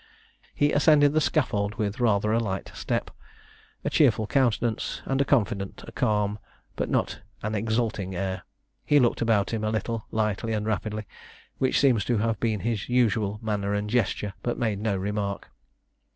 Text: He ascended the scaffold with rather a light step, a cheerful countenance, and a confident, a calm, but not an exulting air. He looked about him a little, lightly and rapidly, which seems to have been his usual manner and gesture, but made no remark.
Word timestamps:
He 0.55 0.71
ascended 0.71 1.13
the 1.13 1.21
scaffold 1.21 1.75
with 1.75 1.99
rather 1.99 2.33
a 2.33 2.39
light 2.39 2.71
step, 2.73 3.11
a 3.85 3.89
cheerful 3.91 4.25
countenance, 4.25 5.03
and 5.05 5.21
a 5.21 5.25
confident, 5.25 5.83
a 5.87 5.91
calm, 5.91 6.39
but 6.75 6.89
not 6.89 7.21
an 7.43 7.53
exulting 7.53 8.15
air. 8.15 8.41
He 8.83 8.99
looked 8.99 9.21
about 9.21 9.53
him 9.53 9.63
a 9.63 9.69
little, 9.69 10.07
lightly 10.09 10.53
and 10.53 10.65
rapidly, 10.65 11.05
which 11.59 11.79
seems 11.79 12.03
to 12.05 12.17
have 12.17 12.39
been 12.39 12.61
his 12.61 12.89
usual 12.89 13.37
manner 13.43 13.75
and 13.75 13.87
gesture, 13.91 14.33
but 14.41 14.57
made 14.57 14.79
no 14.79 14.97
remark. 14.97 15.51